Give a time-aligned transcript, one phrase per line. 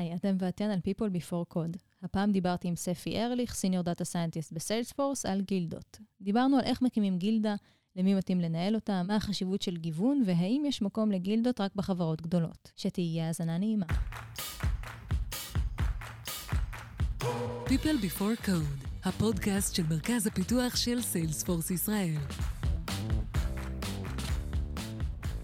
[0.00, 1.78] היי, אתם ואתן על People Before Code.
[2.02, 5.98] הפעם דיברתי עם ספי ארליך, senior data scientist ב Salesforce, על גילדות.
[6.20, 7.54] דיברנו על איך מקימים גילדה,
[7.96, 12.72] למי מתאים לנהל אותה, מה החשיבות של גיוון, והאם יש מקום לגילדות רק בחברות גדולות.
[12.76, 13.86] שתהיה האזנה נעימה.
[17.66, 22.16] People Before Code, הפודקאסט של מרכז הפיתוח של Salesforce ישראל.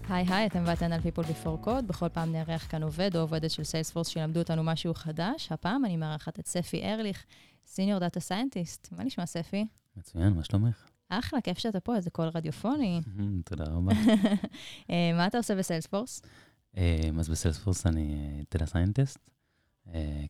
[0.09, 1.81] היי היי, אתם ואתן על People Before Code.
[1.81, 5.51] בכל פעם נארח כאן עובד או עובדת של Salesforce שילמדו אותנו משהו חדש.
[5.51, 7.25] הפעם אני מארחת את ספי ארליך,
[7.65, 8.91] senior data scientist.
[8.91, 9.67] מה נשמע, ספי?
[9.97, 10.85] מצוין, מה שלומך?
[11.09, 13.01] אחלה, כיף שאתה פה, איזה קול רדיופוני.
[13.49, 13.93] תודה רבה.
[14.89, 16.21] אה, מה אתה עושה ב Salesforce?
[16.77, 19.29] אה, אז ב Salesforce אני data scientist,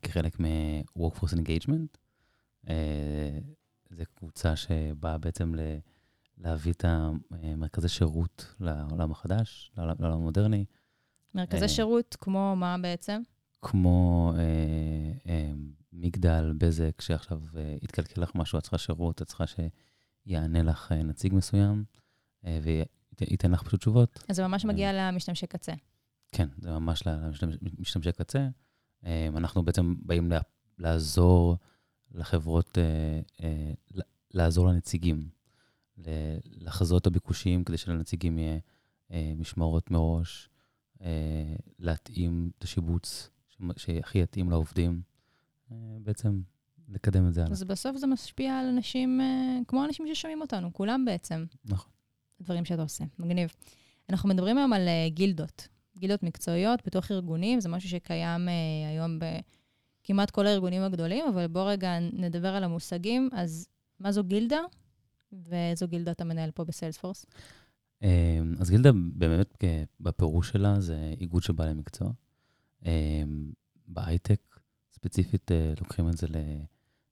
[0.02, 1.98] כחלק מ-Workforce Engagement.
[2.70, 3.40] אה,
[3.90, 5.59] זו קבוצה שבאה בעצם ל...
[6.38, 10.66] להביא את המרכזי שירות לעולם החדש, לעולם המודרני.
[11.36, 13.22] מרכזי אה, שירות כמו מה בעצם?
[13.62, 14.42] כמו אה,
[15.31, 15.52] אה,
[15.94, 21.03] מגדל, בזק, שעכשיו אה, יתקלקל לך משהו, את צריכה שירות, את צריכה שיענה לך אה,
[21.03, 21.84] נציג מסוים,
[22.45, 22.59] אה,
[23.19, 24.23] וייתן לך פשוט תשובות.
[24.30, 25.73] אז זה ממש אה, מגיע למשתמשי קצה.
[26.31, 27.03] כן, זה ממש
[27.62, 28.47] למשתמשי קצה.
[29.06, 30.31] אה, אנחנו בעצם באים
[30.78, 31.58] לעזור
[32.12, 34.02] לחברות, אה, אה,
[34.34, 35.37] לעזור לנציגים.
[36.45, 38.59] לחזות הביקושים, כדי שלנציגים יהיה
[39.12, 40.50] אה, משמרות מראש,
[41.02, 43.30] אה, להתאים את השיבוץ
[43.78, 45.02] שהכי יתאים לעובדים,
[45.72, 46.42] אה, בעצם
[46.90, 47.52] לקדם את זה הלאה.
[47.52, 51.45] אז בסוף זה משפיע על אנשים, אה, כמו אנשים ששומעים אותנו, כולם בעצם.
[51.66, 51.92] נכון.
[52.42, 53.50] דברים שאתה עושה, מגניב.
[54.09, 58.52] אנחנו מדברים היום על uh, גילדות, גילדות מקצועיות בתוך ארגונים, זה משהו שקיים uh,
[58.92, 59.20] היום
[60.03, 63.30] בכמעט כל הארגונים הגדולים, אבל בואו רגע נדבר על המושגים.
[63.34, 63.68] אז
[64.00, 64.59] מה זו גילדה?
[65.31, 67.26] ואיזו גילדה אתה מנהל פה ב Salesforce?
[68.02, 69.64] אמ, אז גילדה באמת
[70.00, 72.11] בפירוש שלה זה איגוד של בעלי מקצוע.
[72.86, 73.52] אמ,
[73.88, 74.42] בהייטק
[74.94, 76.28] ספציפית אה, לוקחים את זה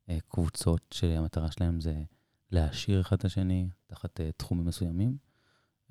[0.07, 2.03] לקבוצות שהמטרה שלהם זה
[2.51, 5.17] להעשיר אחד את השני תחת אה, תחומים מסוימים.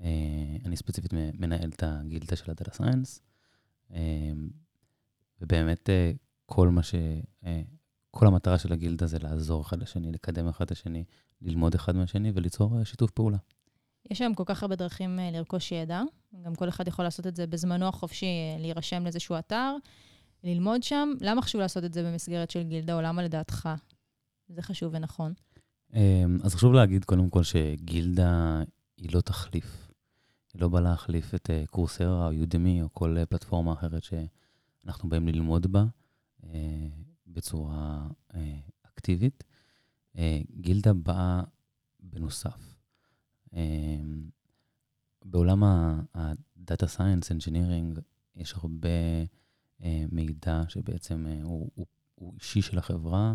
[0.01, 3.21] אה, אני ספציפית מנהל את הגילדה של ה data science,
[3.91, 4.51] אמ,
[5.41, 5.89] ובאמת
[6.47, 6.95] כל מה ש...
[8.11, 11.05] כל המטרה של הגילדה זה לעזור אחד לשני, לקדם אחד לשני,
[11.43, 13.39] ללמוד אחד מהשני וליצור אה, שיתוף פעולה.
[14.11, 16.03] יש היום כל כך הרבה דרכים אה, לרכוש ידע,
[16.43, 19.77] גם כל אחד יכול לעשות את זה בזמנו החופשי, אה, להירשם לאיזשהו אתר,
[20.45, 21.09] ללמוד שם.
[21.21, 23.69] למה חשוב לעשות את זה במסגרת של גילדה, או למה לדעתך
[24.49, 25.33] זה חשוב ונכון?
[25.95, 28.63] אמ, אז חשוב להגיד קודם כל שגילדה
[28.97, 29.89] היא לא תחליף.
[30.55, 35.67] היא לא באה להחליף את קורסרה או יודמי או כל פלטפורמה אחרת שאנחנו באים ללמוד
[35.73, 35.85] בה
[37.27, 38.07] בצורה
[38.87, 39.45] אקטיבית.
[40.19, 41.43] אה, גילדה באה
[42.01, 42.75] בנוסף.
[43.55, 44.01] אה,
[45.25, 48.01] בעולם ה-Data Science Engineering
[48.37, 48.89] יש הרבה
[49.83, 53.35] אה, מידע שבעצם הוא, הוא, הוא אישי של החברה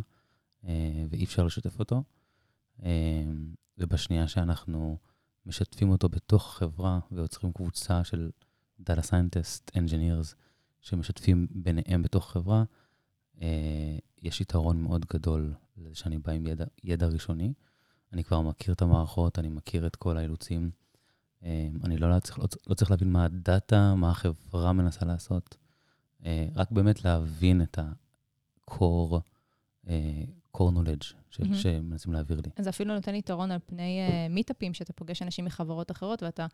[1.10, 2.04] ואי אפשר לשתף אותו.
[3.78, 4.98] ובשנייה שאנחנו
[5.46, 8.30] משתפים אותו בתוך החברה ויוצרים קבוצה של
[8.82, 10.36] Data Scientist Engineers
[10.82, 12.64] שמשתפים ביניהם בתוך החברה,
[14.22, 15.54] יש יתרון מאוד גדול
[15.94, 17.54] שאני בא עם ידע, ידע ראשוני.
[18.14, 20.72] אני כבר מכיר את המערכות, אני מכיר את כל האילוצים.
[21.44, 25.58] אה, אני לא צריך, לא, לא צריך להבין מה הדאטה, מה החברה מנסה לעשות,
[26.26, 29.20] אה, רק באמת להבין את ה-core,
[29.88, 30.24] אה,
[30.58, 31.54] core knowledge ש, mm-hmm.
[31.54, 32.50] שמנסים להעביר לי.
[32.56, 36.48] אז אפילו נותן יתרון על פני מיטאפים, שאתה פוגש אנשים מחברות אחרות ואתה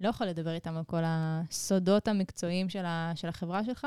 [0.00, 3.86] לא יכול לדבר איתם על כל הסודות המקצועיים של, ה, של החברה שלך.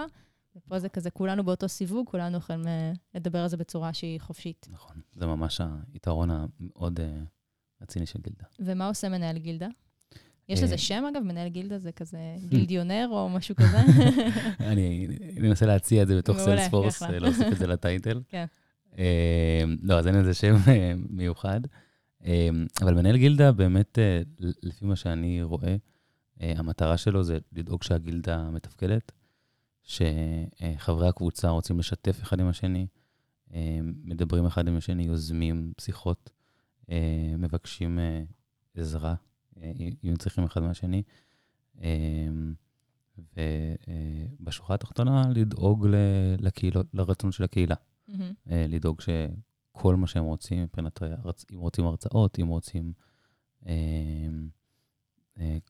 [0.55, 4.67] ופה זה כזה, כולנו באותו סיווג, כולנו יכולים אה, לדבר על זה בצורה שהיא חופשית.
[4.69, 5.61] נכון, זה ממש
[5.93, 7.03] היתרון המאוד uh,
[7.81, 8.43] רציני של גילדה.
[8.59, 9.67] ומה עושה מנהל גילדה?
[10.49, 11.23] יש לזה אה, שם, אגב?
[11.23, 12.17] מנהל גילדה זה כזה
[12.49, 13.77] גילדיונר או משהו כזה?
[14.71, 15.07] אני
[15.49, 18.21] אנסה להציע את זה בתוך סיילספורס, להוסיף את זה לטייטל.
[18.29, 18.45] כן.
[19.81, 20.55] לא, אז אין לזה שם
[21.09, 21.59] מיוחד.
[22.81, 23.99] אבל מנהל גילדה, באמת,
[24.39, 25.75] לפי מה שאני רואה,
[26.39, 29.11] המטרה שלו זה לדאוג שהגילדה מתפקדת,
[29.89, 32.87] שחברי הקבוצה רוצים לשתף אחד עם השני,
[33.53, 36.29] אה, מדברים אחד עם השני, יוזמים שיחות,
[36.91, 38.23] אה, מבקשים אה,
[38.75, 39.15] עזרה,
[40.03, 41.03] אם צריכים אחד מהשני.
[44.39, 45.87] ובשורה התחתונה, לדאוג
[46.39, 47.75] לקהילות, לרצון של הקהילה.
[47.75, 48.13] Mm-hmm.
[48.47, 50.99] לדאוג שכל מה שהם רוצים, מבחינת,
[51.53, 52.93] אם רוצים הרצאות, אם רוצים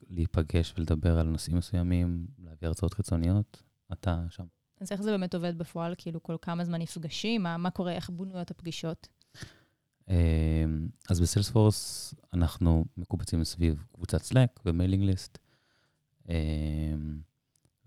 [0.09, 3.63] להיפגש ולדבר על נושאים מסוימים, להביא הרצאות חיצוניות,
[3.93, 4.45] אתה שם.
[4.81, 5.93] אז איך זה באמת עובד בפועל?
[5.97, 7.43] כאילו, כל כמה זמן נפגשים?
[7.43, 7.91] מה, מה קורה?
[7.91, 9.07] איך בונויות הפגישות?
[10.09, 15.37] אמ, אז ב Salesforce אנחנו מקובצים סביב קבוצת Slack ו mailing list,
[16.29, 16.33] אמ,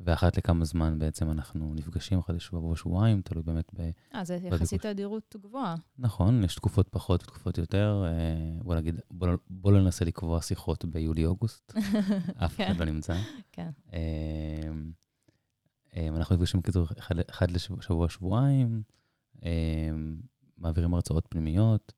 [0.00, 3.90] ואחת לכמה זמן בעצם אנחנו נפגשים, אחת לשבוע או שבועיים, תלוי באמת ב...
[4.14, 5.74] אה, זה יחסית תדירות גבוהה.
[5.98, 8.04] נכון, יש תקופות פחות ותקופות יותר.
[8.06, 11.72] אה, בוא נגיד, בוא, בוא לא ננסה לקבוע שיחות ביולי-אוגוסט,
[12.44, 13.14] אף אחד לא נמצא.
[13.52, 13.70] כן.
[15.96, 18.82] אה, אה, אנחנו נפגשים בקיצור אחד, אחד לשבוע-שבועיים,
[20.58, 21.92] מעבירים הרצאות פנימיות,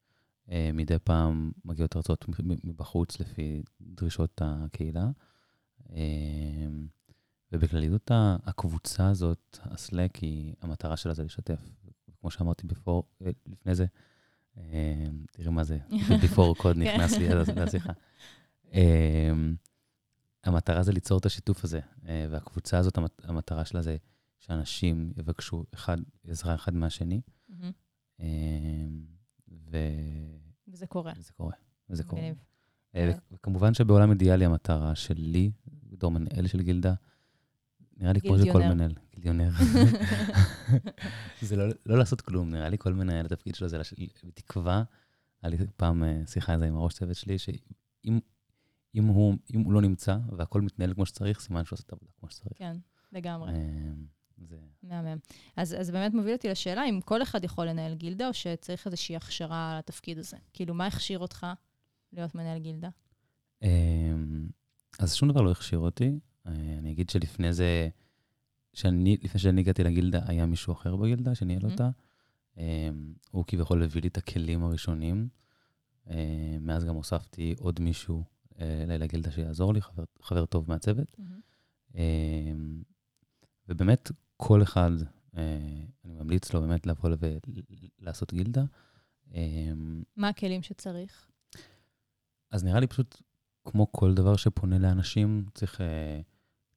[0.49, 2.25] מדי פעם מגיעות הרצאות
[2.65, 5.11] מבחוץ לפי דרישות הקהילה.
[7.53, 8.11] ובכלליות
[8.47, 11.61] הקבוצה הזאת, הסלק, היא, המטרה שלה זה לשתף.
[12.21, 13.87] כמו שאמרתי בפור, אה, לפני זה,
[14.59, 15.79] אה, תראי מה זה,
[16.25, 17.93] בפור קוד נכנס לי לשיחה.
[20.47, 23.97] אה, המטרה זה ליצור את השיתוף הזה, והקבוצה הזאת, המטרה שלה זה
[24.39, 25.97] שאנשים יבקשו אחד,
[26.29, 27.21] עזרה אחד מהשני.
[29.71, 29.79] ו...
[30.69, 31.13] וזה קורה.
[31.17, 31.53] וזה קורה,
[31.91, 32.23] וזה קורה.
[33.33, 36.95] וכמובן שבעולם אידיאלי המטרה שלי, בתור מנהל של גילדה,
[37.97, 39.51] נראה לי כמו שכל מנהל, גיליונר.
[41.43, 43.79] זה לא, לא לעשות כלום, נראה לי כל מנהל, התפקיד שלו זה,
[44.25, 44.83] בתקווה,
[45.43, 48.19] היה לי פעם אה, שיחה על זה עם הראש צוות שלי, שאם
[48.95, 52.13] אם הוא, אם הוא לא נמצא והכל מתנהל כמו שצריך, סימן שהוא עושה את העבודה
[52.21, 52.53] כמו שצריך.
[52.59, 52.77] כן,
[53.13, 53.53] לגמרי.
[53.53, 53.59] אה,
[54.39, 54.57] זה...
[54.83, 55.19] מהמם.
[55.57, 59.17] אז, אז באמת מוביל אותי לשאלה אם כל אחד יכול לנהל גילדה, או שצריך איזושהי
[59.17, 60.37] הכשרה לתפקיד הזה.
[60.53, 61.47] כאילו, מה הכשיר אותך
[62.13, 62.89] להיות מנהל גילדה?
[63.63, 64.49] אמ,
[64.99, 66.19] אז שום דבר לא הכשיר אותי.
[66.47, 67.89] אה, אני אגיד שלפני זה,
[68.73, 71.65] שאני, לפני שאני הגעתי לגילדה, היה מישהו אחר בגילדה שניהל.
[71.65, 71.91] אותה.
[72.59, 72.89] אה,
[73.31, 75.29] הוא כביכול הביא לי את הכלים הראשונים.
[76.11, 78.25] אה, מאז גם הוספתי עוד מישהו
[78.87, 81.17] לגילדה שיעזור לי, חבר, חבר טוב מהצוות.
[81.19, 81.95] Mm-hmm.
[83.69, 84.91] ובאמת, כל אחד,
[85.35, 87.11] אני ממליץ לו באמת לבוא
[88.01, 88.65] ולעשות גילדה.
[90.17, 91.31] מה הכלים שצריך?
[92.51, 93.23] אז נראה לי פשוט,
[93.65, 95.81] כמו כל דבר שפונה לאנשים, צריך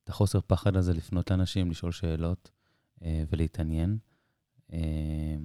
[0.08, 2.52] את החוסר פחד הזה לפנות לאנשים, לשאול שאלות
[3.02, 3.98] אה, ולהתעניין,
[4.74, 5.38] אה,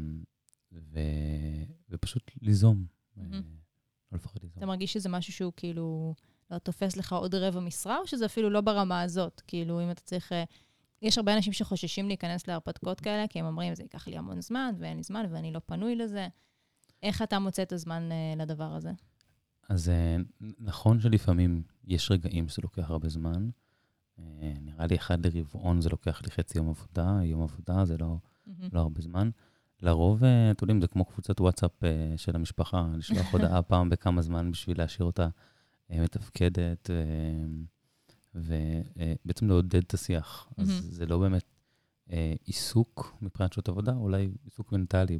[0.73, 0.99] ו,
[1.91, 2.87] ופשוט ליזום,
[3.17, 3.21] mm-hmm.
[4.13, 4.59] לא לפחד ליזום.
[4.59, 6.15] אתה מרגיש שזה משהו שהוא כאילו
[6.51, 9.43] לא תופס לך עוד רבע משרה, או שזה אפילו לא ברמה הזאת?
[9.47, 10.33] כאילו, אם אתה צריך...
[10.33, 10.45] אה,
[11.03, 14.75] יש הרבה אנשים שחוששים להיכנס להרפתקאות כאלה, כי הם אומרים, זה ייקח לי המון זמן,
[14.79, 16.29] ואין לי זמן, ואני לא פנוי לזה.
[17.03, 18.93] איך אתה מוצא את הזמן אה, לדבר הזה?
[19.69, 20.17] אז אה,
[20.59, 23.51] נכון שלפעמים יש רגעים שזה לוקח הרבה זמן,
[24.19, 28.17] אה, נראה לי אחד לרבעון זה לוקח לי חצי יום עבודה, יום עבודה זה לא,
[28.17, 28.69] mm-hmm.
[28.73, 29.31] לא הרבה זמן.
[29.83, 34.23] לרוב, אה, אתם יודעים, זה כמו קבוצת וואטסאפ אה, של המשפחה, לשלוח הודעה פעם בכמה
[34.23, 35.29] זמן בשביל להשאיר אותה
[35.91, 36.91] מתפקדת,
[38.35, 40.49] ובעצם לעודד את השיח.
[40.57, 41.45] אז זה לא באמת
[42.45, 45.19] עיסוק מבחינת שעות עבודה, אולי עיסוק מנטלי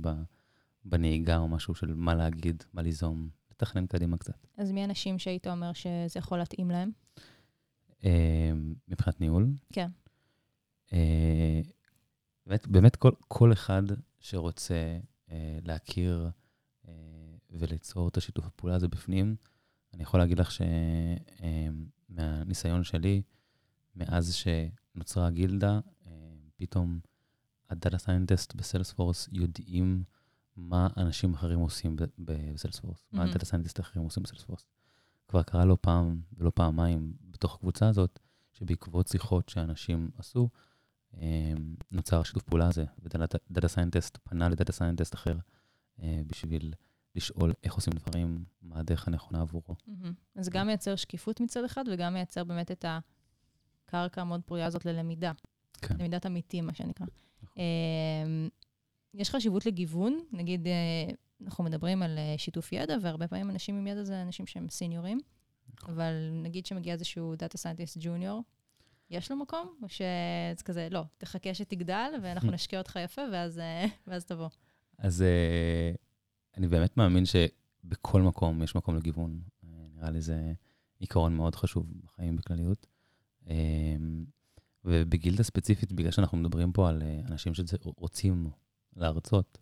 [0.85, 4.47] בנהיגה או משהו של מה להגיד, מה ליזום, לתכנן קדימה קצת.
[4.57, 6.91] אז מי האנשים שהיית אומר שזה יכול להתאים להם?
[8.05, 8.53] אה,
[8.89, 9.49] מבחינת ניהול.
[9.73, 9.89] כן.
[12.43, 13.83] אה, באמת, באמת כל, כל אחד
[14.21, 14.99] שרוצה
[15.31, 16.31] אה, להכיר
[17.51, 19.37] וליצור את השיתוף הפעולה הזה בפנים,
[19.95, 20.51] אני יכול להגיד לך
[22.11, 23.23] שמהניסיון שלי,
[23.97, 25.81] מאז שנוצרה הגילדה,
[26.57, 27.01] פתאום
[27.71, 30.05] ה data scientists ב Salesforce יודעים
[30.57, 33.17] מה אנשים אחרים עושים ב Salesforce, mm-hmm.
[33.17, 34.67] מה ה data scientists אחרים עושים ב Salesforce.
[35.29, 38.19] כבר קרה לא פעם ולא פעמיים בתוך הקבוצה הזאת,
[38.53, 40.49] שבעקבות שיחות שאנשים עשו,
[41.91, 45.37] נוצר שיתוף פעולה הזה, ו data scientist פנה ל data scientist אחר
[46.03, 46.75] אה, בשביל
[47.15, 49.75] לשאול איך עושים דברים, מה הדרך הנכונה עבורו.
[49.75, 50.13] Mm-hmm.
[50.37, 52.85] אז גם מייצר שקיפות מצד אחד, וגם מייצר באמת את
[53.89, 55.33] הקרקע המאוד פרויה הזאת ללמידה.
[55.83, 55.95] כן.
[55.99, 57.07] למידת עמיתים, מה שנקרא.
[57.43, 57.63] נכון.
[57.63, 58.49] אמ,
[59.15, 61.15] יש חשיבות לגיוון, נגיד, אה,
[61.45, 65.21] אנחנו מדברים על אה, שיתוף ידע, והרבה פעמים אנשים עם ידע זה אנשים שהם סיניורים,
[65.75, 65.95] נכון.
[65.95, 68.43] אבל נגיד שמגיע איזשהו data scientist junior,
[69.13, 69.75] יש לו מקום?
[69.83, 74.49] או שזה כזה, לא, תחכה שתגדל, ואנחנו נשקה אותך יפה, ואז, אה, ואז תבוא.
[74.99, 75.25] אז
[76.57, 79.41] אני באמת מאמין שבכל מקום יש מקום לגיוון.
[79.95, 80.53] נראה לי זה
[80.99, 82.87] עיקרון מאוד חשוב בחיים בכלליות.
[84.85, 88.51] ובגילדה ספציפית, בגלל שאנחנו מדברים פה על אנשים שרוצים
[88.97, 89.59] להרצות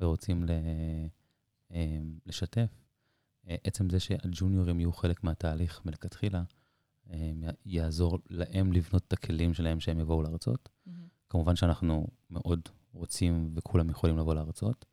[0.00, 0.50] ורוצים ל,
[1.72, 2.70] אה, לשתף,
[3.48, 6.44] אה, עצם זה שהג'וניורים יהיו חלק מהתהליך מלכתחילה, אה,
[7.66, 10.68] יעזור להם לבנות את הכלים שלהם שהם יבואו להרצות.
[10.68, 10.90] Mm-hmm.
[11.28, 12.60] כמובן שאנחנו מאוד
[12.92, 14.84] רוצים וכולם יכולים לבוא להרצות.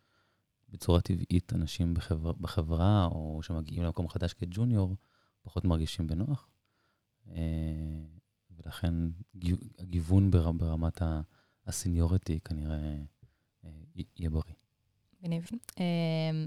[0.70, 4.96] בצורה טבעית, אנשים בחבר, בחברה או שמגיעים למקום חדש כג'וניור,
[5.42, 6.50] פחות מרגישים בנוח.
[8.52, 8.94] ולכן
[9.80, 11.02] הגיוון ברמת
[11.66, 12.96] הסיניוריטי כנראה
[14.18, 14.54] יהיה בריא.
[15.22, 15.48] מגניב.
[15.78, 15.84] אמ,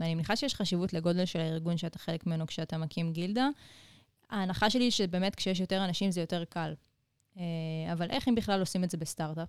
[0.02, 3.48] אני מניחה שיש חשיבות לגודל של הארגון שאתה חלק ממנו כשאתה מקים גילדה.
[4.30, 6.74] ההנחה שלי היא שבאמת כשיש יותר אנשים זה יותר קל.
[7.36, 7.42] אה,
[7.92, 9.48] אבל איך, אם בכלל, עושים את זה בסטארט-אפ?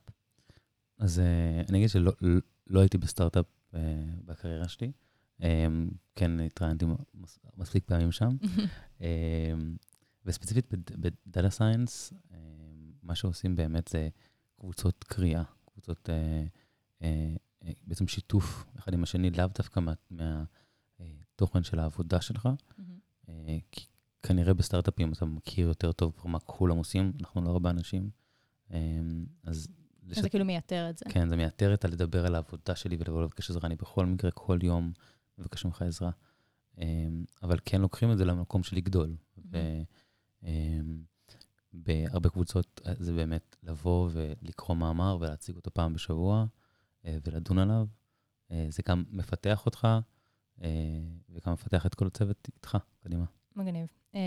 [0.98, 3.80] אז אה, אני אגיד שלא לא- לא הייתי בסטארט-אפ אה,
[4.26, 4.92] בקריירה שלי.
[6.16, 8.30] כן, התראיינתי מס- מספיק פעמים שם.
[10.26, 10.74] וספציפית
[11.26, 12.14] ב data science,
[13.04, 14.10] מה שעושים באמת זה
[14.60, 16.10] קבוצות קריאה, קבוצות,
[17.88, 19.80] בעצם שיתוף אחד עם השני, לאו דווקא
[20.12, 22.50] מהתוכן של העבודה שלך,
[23.72, 23.86] כי
[24.24, 28.10] כנראה בסטארט-אפים אתה מכיר יותר טוב כבר מה כולם עושים, אנחנו לא הרבה אנשים.
[28.72, 29.00] אה,
[29.44, 29.68] אז...
[30.04, 31.06] לשת- זה כאילו מייתר את זה.
[31.10, 33.68] כן, זה מייתר את הלדבר על העבודה שלי ולבוא לבקש עזרה.
[33.68, 34.92] אני בכל מקרה, כל יום
[35.38, 36.10] מבקש ממך עזרה.
[36.78, 39.16] אמ, אבל כן לוקחים את זה למקום של לגדול.
[41.74, 46.46] בהרבה קבוצות אה, זה באמת לבוא ולקרוא מאמר ולהציג אותו פעם בשבוע
[47.06, 47.88] אה, ולדון עליו.
[48.52, 49.88] אה, זה גם מפתח אותך
[51.30, 53.26] וגם מפתח את כל הצוות איתך, קדימה.
[53.56, 53.88] מגניב.
[54.14, 54.20] אמ,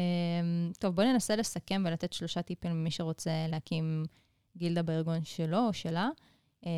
[0.78, 4.04] טוב, בואו ננסה לסכם ולתת שלושה טיפים למי שרוצה להקים
[4.56, 6.10] גילדה בארגון שלו או שלה.
[6.66, 6.70] אמ,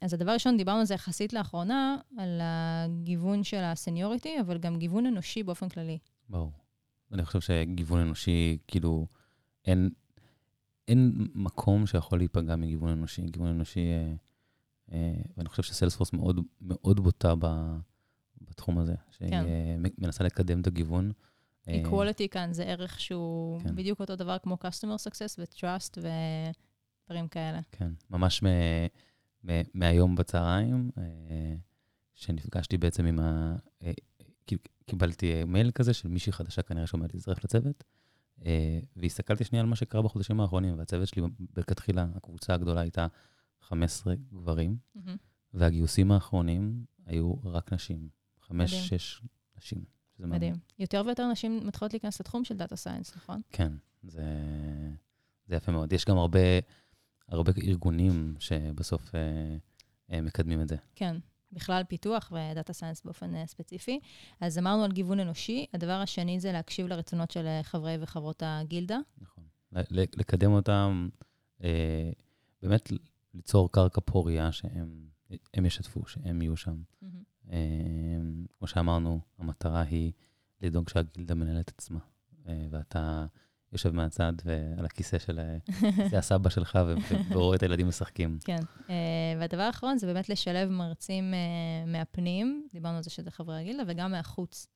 [0.00, 5.06] אז הדבר ראשון, דיברנו על זה יחסית לאחרונה, על הגיוון של הסניוריטי, אבל גם גיוון
[5.06, 5.98] אנושי באופן כללי.
[6.28, 6.52] ברור.
[7.12, 9.06] אני חושב שגיוון אנושי, כאילו,
[9.64, 9.90] אין,
[10.88, 13.22] אין מקום שיכול להיפגע מגיוון אנושי.
[13.22, 14.14] גיוון אנושי, אה,
[14.92, 17.46] אה, ואני חושב שסיילספורס מאוד, מאוד בוטה ב,
[18.40, 19.44] בתחום הזה, שהיא כן.
[19.44, 21.12] אה, מנסה לקדם את הגיוון.
[21.68, 23.74] אה, equality כאן זה ערך שהוא כן.
[23.74, 27.60] בדיוק אותו דבר כמו customer success ו-trust ודברים כאלה.
[27.72, 28.46] כן, ממש מ,
[29.44, 31.54] מ, מהיום בצהריים, אה,
[32.14, 33.56] שנפגשתי בעצם עם ה...
[33.82, 33.92] אה,
[34.86, 37.84] קיבלתי מייל כזה של מישהי חדשה כנראה שעומדת להצטרף לצוות,
[38.96, 41.22] והסתכלתי שנייה על מה שקרה בחודשים האחרונים, והצוות שלי
[41.56, 43.06] מלכתחילה, הקבוצה הגדולה הייתה
[43.60, 45.16] 15 גברים, מהמם.
[45.54, 48.08] והגיוסים האחרונים היו רק נשים,
[48.40, 48.86] חמש, מדהים.
[48.86, 49.22] שש
[49.58, 49.97] נשים.
[50.18, 50.54] שזה מדהים.
[50.78, 53.40] יותר ויותר נשים מתחילות להיכנס לתחום של data science, נכון?
[53.50, 53.72] כן,
[54.02, 54.24] זה,
[55.46, 55.92] זה יפה מאוד.
[55.92, 56.38] יש גם הרבה,
[57.28, 59.20] הרבה ארגונים שבסוף אה,
[60.12, 60.76] אה, מקדמים את זה.
[60.94, 61.16] כן.
[61.52, 64.00] בכלל פיתוח ודאטה סיינס באופן אה, ספציפי.
[64.40, 65.66] אז אמרנו על גיוון אנושי.
[65.74, 68.98] הדבר השני זה להקשיב לרצונות של אה, חברי וחברות הגילדה.
[69.20, 69.44] נכון.
[69.92, 71.08] לקדם אותם,
[71.64, 72.10] אה,
[72.62, 72.92] באמת
[73.34, 75.08] ליצור קרקע פוריה שהם
[75.54, 76.82] הם ישתפו, שהם יהיו שם.
[77.02, 77.08] אה,
[78.58, 80.12] כמו שאמרנו, המטרה היא
[80.60, 81.98] לדאוג שהגילדה מנהלת עצמה,
[82.48, 83.26] אה, ואתה
[83.72, 85.58] יושב מהצד ועל הכיסא של ה-
[85.96, 86.78] כיסא הסבא שלך
[87.30, 88.38] ורואה את הילדים משחקים.
[88.44, 88.58] כן.
[88.90, 88.94] אה,
[89.40, 91.38] והדבר האחרון זה באמת לשלב מרצים אה,
[91.86, 94.66] מהפנים, דיברנו על זה שזה חברי הגילדה, וגם מהחוץ.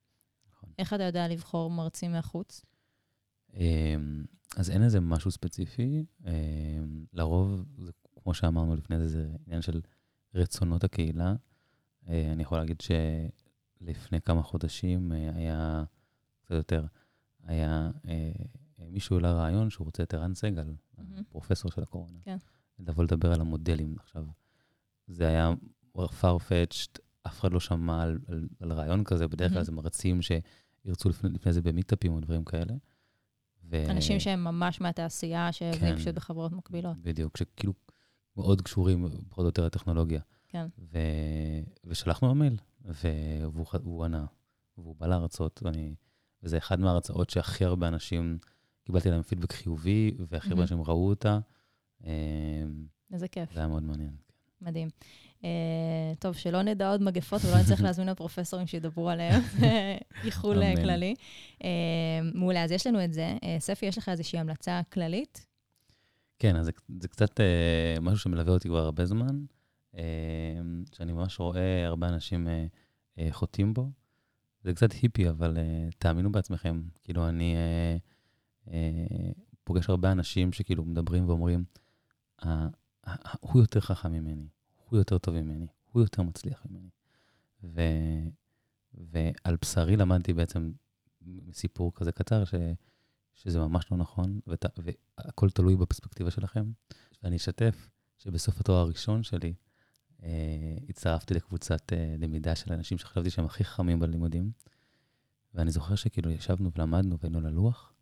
[0.51, 0.71] נכון.
[0.79, 2.65] איך אתה יודע לבחור מרצים מהחוץ?
[4.57, 6.05] אז אין איזה משהו ספציפי.
[7.13, 7.65] לרוב,
[8.23, 9.81] כמו שאמרנו לפני זה, זה עניין של
[10.35, 11.35] רצונות הקהילה.
[12.09, 12.83] אה, אני יכול להגיד
[13.81, 15.85] שלפני כמה חודשים אה, היה,
[16.41, 16.85] קצת יותר,
[17.45, 18.33] היה אה,
[18.91, 20.75] מישהו העלה רעיון שהוא רוצה את ערן סגל.
[21.19, 22.19] הפרופסור של הקורונה.
[22.25, 22.37] כן.
[22.79, 23.95] לבוא לדבר על המודלים.
[23.99, 24.25] עכשיו,
[25.09, 25.51] זה היה
[25.97, 29.63] farfetched, אף אחד לא שמע על, על, על רעיון כזה, בדרך כלל.
[29.63, 32.75] זה מרצים שירצו לפני, לפני זה במיטאפים או דברים כאלה.
[33.65, 33.85] ו...
[33.91, 35.97] אנשים שהם ממש מהתעשייה, שעובדים כן.
[35.97, 36.97] פשוט בחברות מקבילות.
[36.99, 37.73] בדיוק, שכאילו
[38.37, 40.21] מאוד קשורים פחות או יותר לטכנולוגיה.
[40.53, 40.67] כן.
[40.79, 40.99] ו...
[41.85, 44.25] ושלחנו לו מייל, והוא, והוא ענה,
[44.79, 45.95] והוא בא להרצות, ואני...
[46.43, 48.39] וזה אחד מההרצאות שהכי הרבה אנשים,
[48.85, 50.63] קיבלתי להם פידבק חיובי, והכי הרבה.
[50.63, 51.39] אנשים ראו אותה.
[52.05, 52.11] אמ,
[53.13, 54.17] איזה כיף, זה היה מאוד מעניין.
[54.61, 54.89] מדהים.
[55.41, 55.45] Uh,
[56.19, 59.43] טוב, שלא נדע עוד מגפות ולא נצטרך להזמין לפרופסורים שידברו עליהם,
[60.25, 60.77] איחול.
[60.77, 61.15] כללי.
[61.59, 61.65] Uh,
[62.35, 63.37] מעולה, אז יש לנו את זה.
[63.37, 65.47] Uh, ספי, יש לך איזושהי המלצה כללית?
[66.39, 69.45] כן, אז זה, זה קצת אה, משהו שמלווה אותי כבר הרבה זמן,
[70.93, 72.67] שאני ממש רואה הרבה אנשים אה,
[73.19, 73.91] אה, חוטאים בו.
[74.65, 76.83] זה קצת היפי, אבל אה, תאמינו בעצמכם.
[77.03, 77.97] כאילו, אני אה,
[78.73, 79.33] אה,
[79.65, 81.65] פוגש הרבה אנשים שכאילו מדברים ואומרים,
[82.43, 82.67] "ה-
[83.07, 84.49] ה- הוא יותר חכם ממני,
[84.89, 86.89] הוא יותר טוב ממני, הוא יותר מצליח ממני.
[87.65, 87.81] ו,
[88.95, 90.73] ועל בשרי למדתי בעצם
[91.23, 92.55] מסיפור כזה קצר, ש,
[93.35, 96.73] שזה ממש לא נכון, ות, והכל תלוי בפרספקטיבה שלכם.
[97.23, 99.55] ואני אשתף שבסוף התואר הראשון שלי, אה,
[100.89, 104.51] הצטרפתי לקבוצת אה, למידה של אנשים שחשבתי שהם הכי חכמים בלימודים,
[105.55, 107.93] ואני זוכר שכאילו ישבנו ולמדנו והיינו על הלוח,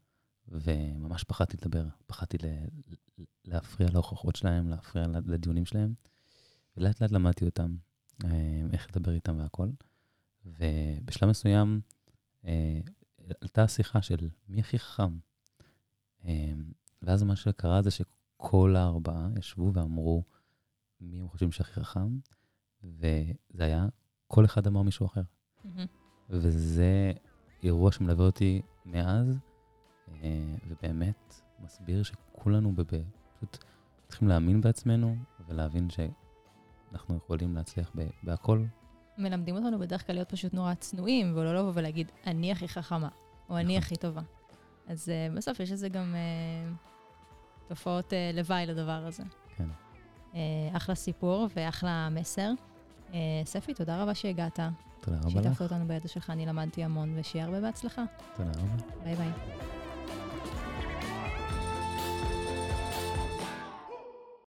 [0.49, 2.47] וממש פחדתי לדבר, פחדתי ל,
[3.45, 5.95] להפריע להוכחות שלהם, להפריע לדיונים שלהם,
[6.77, 7.77] ולאט לאט למדתי אותם,
[8.25, 9.69] אה, איך לדבר איתם והכל.
[10.45, 11.81] ובשלב מסוים
[12.45, 12.81] אה,
[13.41, 15.19] עלתה שיחה של מי הכי חכם.
[16.25, 16.53] אה,
[17.03, 20.25] ואז מה שקרה זה שכל הארבעה ישבו ואמרו
[21.01, 22.19] מי הם חושבים שהכי חכם,
[22.85, 23.87] וזה היה,
[24.27, 25.23] כל אחד אמר מישהו אחר.
[26.31, 27.13] וזה
[27.63, 29.39] אירוע שמלווה אותי מאז,
[30.23, 33.03] אה, ובאמת מסביר שכולנו ב- ב-
[33.37, 33.65] פשוט
[34.09, 35.17] צריכים להאמין בעצמנו
[35.49, 38.65] ולהבין שאנחנו יכולים להצליח ב- בהכל.
[39.19, 43.09] מלמדים אותנו בדרך כלל להיות פשוט נורא צנועים, ולא לבוא ולהגיד, אני הכי חכמה,
[43.49, 43.77] או אני נכון.
[43.77, 44.23] הכי טובה.
[44.87, 49.23] אז uh, בסוף יש לזה גם uh, תופעות uh, לוואי לדבר הזה.
[50.33, 50.37] Uh,
[50.77, 52.51] אחלה סיפור ואחלה מסר.
[53.11, 54.61] Uh, ספי, תודה רבה שהגעת.
[55.01, 55.63] תודה רבה שיתפת לך.
[55.63, 58.03] אותנו בידע שלך, אני למדתי המון, ושיהיה הרבה בהצלחה.
[58.37, 58.83] תודה רבה.
[59.05, 59.31] ביי ביי.